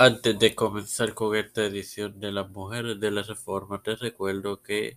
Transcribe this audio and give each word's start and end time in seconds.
Antes 0.00 0.38
de 0.38 0.54
comenzar 0.54 1.12
con 1.12 1.34
esta 1.34 1.64
edición 1.64 2.20
de 2.20 2.30
las 2.30 2.48
mujeres 2.50 3.00
de 3.00 3.10
la 3.10 3.24
reforma, 3.24 3.82
te 3.82 3.96
recuerdo 3.96 4.62
que 4.62 4.96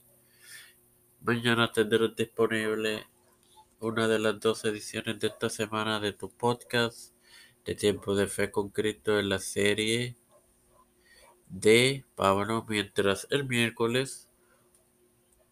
mañana 1.21 1.71
tendrás 1.71 2.15
disponible 2.15 3.07
una 3.79 4.07
de 4.07 4.19
las 4.19 4.39
dos 4.39 4.63
ediciones 4.63 5.19
de 5.19 5.29
esta 5.29 5.49
semana 5.49 5.99
de 5.99 6.13
tu 6.13 6.29
podcast 6.29 7.15
de 7.65 7.73
Tiempo 7.73 8.13
de 8.13 8.27
Fe 8.27 8.51
con 8.51 8.69
Cristo 8.69 9.17
en 9.17 9.29
la 9.29 9.39
serie 9.39 10.17
de 11.49 12.05
Pablo, 12.13 12.63
mientras 12.69 13.25
el 13.31 13.47
miércoles 13.47 14.29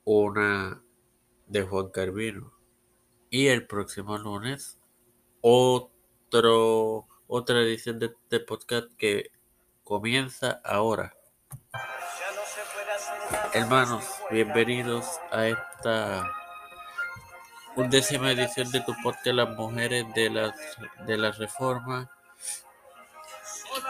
una 0.04 0.84
de 1.48 1.64
Juan 1.64 1.90
Carvino. 1.90 2.54
Y 3.32 3.48
el 3.48 3.66
próximo 3.66 4.16
lunes 4.20 4.80
otro 5.42 7.08
otra 7.26 7.62
edición 7.62 7.98
de 8.00 8.08
este 8.08 8.40
podcast 8.40 8.92
que 8.96 9.32
comienza 9.90 10.62
ahora. 10.64 11.16
Hermanos, 13.54 14.06
bienvenidos 14.30 15.20
a 15.32 15.48
esta 15.48 16.32
undécima 17.76 18.32
edición 18.32 18.70
de 18.72 18.82
tu 18.82 18.94
podcast 19.02 19.26
Las 19.26 19.50
Mujeres 19.58 20.06
de 20.14 20.30
la, 20.30 20.56
de 21.08 21.18
la 21.18 21.32
Reforma, 21.32 22.08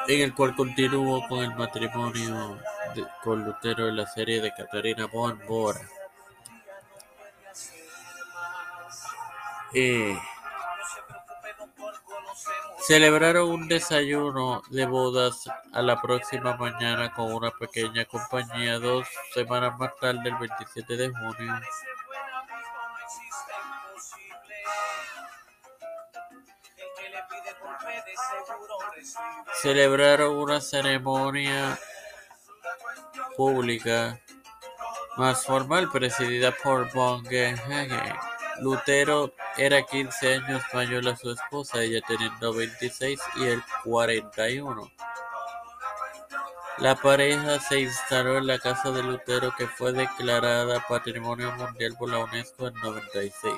en 0.08 0.22
el 0.22 0.34
cual 0.34 0.56
continúo 0.56 1.28
con 1.28 1.44
el 1.44 1.54
matrimonio 1.56 2.58
con 3.22 3.44
Lutero 3.44 3.90
en 3.90 3.98
la 3.98 4.08
serie 4.08 4.40
de 4.40 4.54
Catarina 4.54 5.06
von 5.08 5.38
Bora. 5.50 5.82
Eh, 9.74 10.18
Celebraron 12.90 13.52
un 13.52 13.68
desayuno 13.68 14.64
de 14.72 14.88
bodas 14.88 15.48
a 15.74 15.82
la 15.84 16.02
próxima 16.02 16.58
mañana 16.58 17.14
con 17.14 17.32
una 17.32 17.52
pequeña 17.52 18.04
compañía 18.06 18.80
dos 18.80 19.08
semanas 19.32 19.78
más 19.78 19.96
tarde, 20.02 20.28
el 20.28 20.36
27 20.36 20.98
de 20.98 21.10
junio. 21.10 21.62
Celebraron 29.62 30.36
una 30.36 30.60
ceremonia 30.60 31.78
pública 33.38 34.20
más 35.16 35.46
formal 35.46 35.92
presidida 35.92 36.52
por 36.64 36.92
Von 36.92 37.24
Lutero 38.62 39.34
era 39.58 39.82
quince 39.84 40.36
años 40.36 40.62
mayor 40.74 41.08
a 41.08 41.16
su 41.16 41.32
esposa, 41.32 41.82
ella 41.82 42.02
teniendo 42.08 42.54
veintiséis 42.54 43.20
y 43.38 43.46
él 43.46 43.64
cuarenta 43.84 44.50
y 44.50 44.60
uno. 44.60 44.92
La 46.80 46.96
pareja 46.96 47.60
se 47.60 47.82
instaló 47.82 48.38
en 48.38 48.48
la 48.48 48.58
casa 48.58 48.90
de 48.92 49.04
Lutero 49.04 49.54
que 49.58 49.68
fue 49.68 49.92
declarada 49.92 50.86
Patrimonio 50.88 51.52
Mundial 51.52 51.94
por 52.00 52.10
la 52.10 52.20
UNESCO 52.20 52.68
en 52.68 52.74
96. 52.76 53.54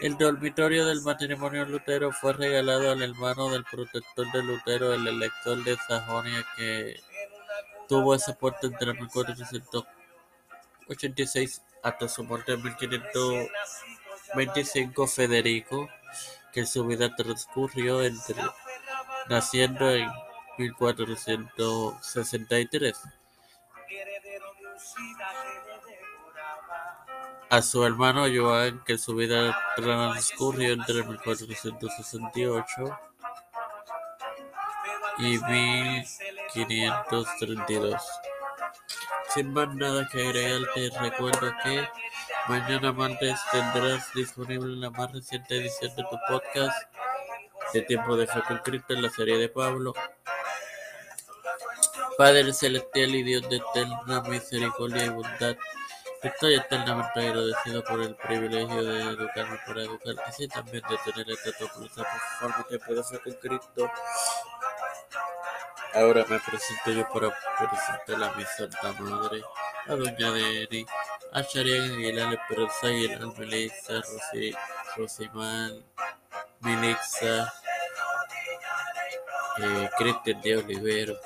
El 0.00 0.16
dormitorio 0.16 0.86
del 0.86 1.02
matrimonio 1.02 1.66
Lutero 1.66 2.12
fue 2.12 2.32
regalado 2.32 2.90
al 2.90 3.02
hermano 3.02 3.50
del 3.50 3.64
protector 3.64 4.32
de 4.32 4.42
Lutero, 4.42 4.94
el 4.94 5.06
elector 5.06 5.62
de 5.62 5.76
Sajonia, 5.76 6.42
que 6.56 6.98
tuvo 7.86 8.14
ese 8.14 8.32
puesto 8.32 8.68
entre 8.68 8.94
1486 8.94 11.60
hasta 11.82 12.08
su 12.08 12.24
muerte 12.24 12.54
en 12.54 12.62
1500. 12.62 13.48
25 14.34 15.06
Federico, 15.06 15.88
que 16.52 16.66
su 16.66 16.84
vida 16.86 17.14
transcurrió 17.14 18.02
entre 18.02 18.42
naciendo 19.28 19.88
en 19.90 20.10
1463. 20.58 23.00
A 27.48 27.62
su 27.62 27.84
hermano 27.84 28.26
Joan, 28.32 28.84
que 28.84 28.96
su 28.98 29.16
vida 29.16 29.58
transcurrió 29.76 30.72
entre 30.72 31.02
1468 31.02 32.98
y 35.18 35.38
1532. 35.38 38.00
Sin 39.34 39.52
más 39.52 39.74
nada 39.74 40.08
que 40.10 40.26
agregar, 40.26 40.62
te 40.74 40.88
recuerdo 40.98 41.52
que 41.62 41.86
Mañana 42.50 42.92
martes 42.92 43.38
tendrás 43.52 44.12
disponible 44.12 44.74
la 44.74 44.90
más 44.90 45.12
reciente 45.12 45.56
edición 45.56 45.94
de 45.94 46.02
tu 46.02 46.18
podcast 46.28 46.76
de 47.72 47.82
Tiempo 47.82 48.16
de 48.16 48.26
Fe 48.26 48.42
Cristo 48.64 48.92
en 48.92 49.02
la 49.02 49.10
serie 49.10 49.38
de 49.38 49.48
Pablo. 49.48 49.94
Padre 52.18 52.52
celestial 52.52 53.14
y 53.14 53.22
Dios 53.22 53.48
de 53.48 53.58
eterna 53.58 54.22
misericordia 54.22 55.04
y 55.04 55.08
bondad, 55.10 55.56
estoy 56.24 56.54
eternamente 56.56 57.20
agradecido 57.20 57.84
por 57.84 58.02
el 58.02 58.16
privilegio 58.16 58.82
de 58.82 59.00
educarme 59.00 59.56
para 59.64 59.82
educar, 59.82 60.16
así 60.26 60.48
también 60.48 60.82
de 60.90 61.12
tener 61.12 61.30
esta 61.30 61.52
tu 61.56 61.68
forma 61.68 62.66
Tiempo 62.68 62.94
de 62.96 63.04
Fe 63.04 63.20
con 63.20 63.32
Cristo. 63.34 63.90
Ahora 65.92 66.24
me 66.28 66.38
presento 66.38 66.90
yo 66.92 67.08
para 67.08 67.30
presentar 67.58 68.30
a 68.30 68.36
mi 68.36 68.44
Santa 68.44 68.92
Madre, 69.02 69.42
a 69.88 69.94
Doña 69.94 70.30
Deni, 70.30 70.86
a 71.32 71.42
Sharian 71.42 71.94
Aguilar, 71.94 72.34
Esperanza 72.34 72.86
Aguilar, 72.86 73.26
Melissa, 73.36 74.00
Rosimán, 74.96 75.84
Melixa, 76.60 77.52
eh, 79.58 79.90
Cristian 79.98 80.40
de 80.42 80.56
Olivero, 80.58 81.16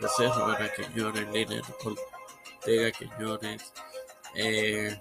José 0.00 0.28
Romana 0.28 0.68
Quiñones, 0.74 1.28
Lina 1.28 1.62
Ortega 1.84 2.90
Quiñones, 2.90 3.72
eh, 4.34 5.00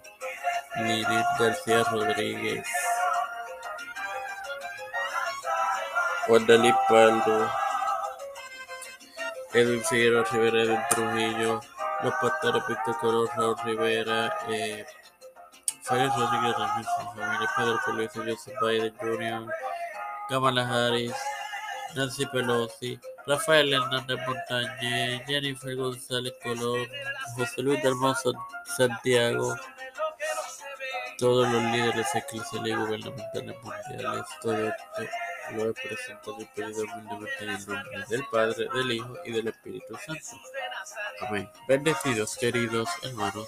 García 1.39 1.83
Rodríguez, 1.85 2.67
Juan 6.27 6.45
Dalí 6.45 6.71
Paldo, 6.87 7.62
Edwin 9.53 9.83
Figueroa 9.83 10.25
Rivera, 10.31 10.63
Edwin 10.63 10.79
Trujillo, 10.89 11.61
los 12.03 12.13
pastores 12.15 12.63
Víctor 12.67 12.97
Color, 12.99 13.29
Raúl 13.37 13.55
Rivera, 13.63 14.35
eh, 14.49 14.83
Rodríguez 15.87 16.57
Ramírez, 16.57 16.87
familia 17.15 17.49
Pedro 17.55 17.79
Luis, 17.93 18.11
Joseph 18.15 18.59
Biden 18.61 18.95
Jr., 18.99 19.47
Kamala 20.27 20.67
Harris, 20.67 21.13
Nancy 21.95 22.25
Pelosi, 22.25 22.99
Rafael 23.27 23.71
Hernández 23.71 24.17
Montañez, 24.25 25.21
Jennifer 25.27 25.75
González 25.75 26.33
Colón, 26.41 26.87
José 27.37 27.61
Luis 27.61 27.83
del 27.83 27.93
Santiago, 28.75 29.55
todos 31.19 31.47
los 31.47 31.61
líderes 31.63 32.07
eclesiales 32.15 32.73
y 32.73 32.75
gubernamentales 32.75 33.55
mundiales, 33.61 34.25
todo 34.41 34.67
esto 34.67 35.03
lo 35.53 35.69
he 35.69 35.73
presentado 35.73 36.37
y 36.39 36.45
pedido 36.45 36.83
humildemente 36.83 37.43
en 37.43 37.49
el 37.49 37.67
nombre 37.67 38.05
del 38.09 38.23
Padre, 38.31 38.67
del 38.73 38.91
Hijo 38.91 39.15
y 39.25 39.31
del 39.31 39.47
Espíritu 39.47 39.95
Santo. 40.05 40.27
Amén. 41.21 41.49
Bendecidos, 41.67 42.35
queridos 42.37 42.89
hermanos. 43.03 43.47